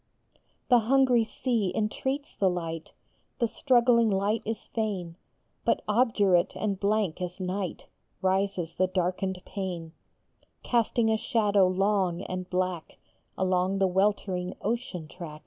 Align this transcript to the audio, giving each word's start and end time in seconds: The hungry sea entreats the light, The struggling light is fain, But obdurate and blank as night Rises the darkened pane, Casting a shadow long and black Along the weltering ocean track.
The 0.69 0.79
hungry 0.79 1.23
sea 1.23 1.71
entreats 1.75 2.35
the 2.35 2.49
light, 2.49 2.93
The 3.37 3.47
struggling 3.47 4.09
light 4.09 4.41
is 4.45 4.65
fain, 4.73 5.15
But 5.63 5.83
obdurate 5.87 6.55
and 6.55 6.79
blank 6.79 7.21
as 7.21 7.39
night 7.39 7.85
Rises 8.19 8.73
the 8.73 8.87
darkened 8.87 9.39
pane, 9.45 9.91
Casting 10.63 11.11
a 11.11 11.17
shadow 11.17 11.67
long 11.67 12.23
and 12.23 12.49
black 12.49 12.97
Along 13.37 13.77
the 13.77 13.85
weltering 13.85 14.55
ocean 14.63 15.07
track. 15.07 15.39